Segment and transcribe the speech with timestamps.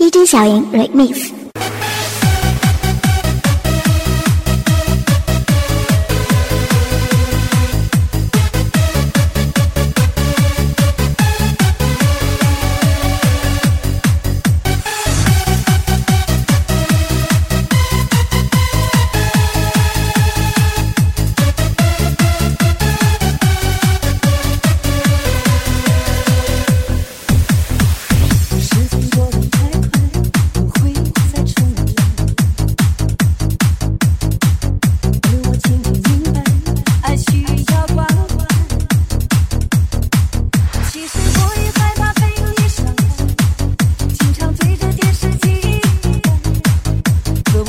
[0.00, 1.39] DJ 小莹 remix。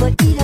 [0.02, 0.41] but eat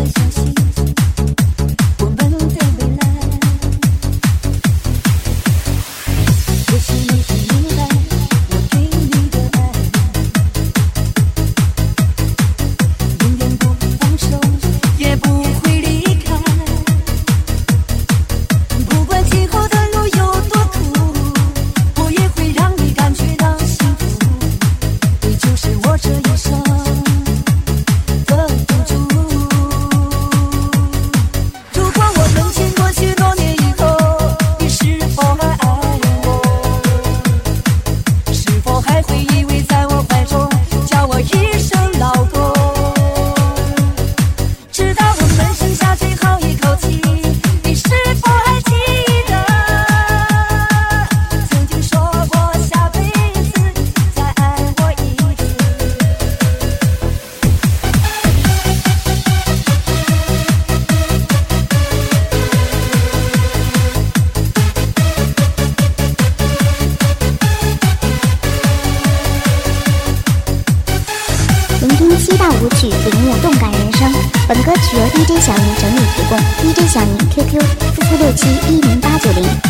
[72.60, 74.12] 舞曲，领悟动感人生。
[74.48, 77.60] 本歌曲由 DJ 小宁整理提供，DJ 小宁 QQ
[77.94, 79.67] 四四六七一零八九零。